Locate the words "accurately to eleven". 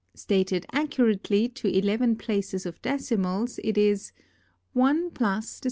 0.71-2.15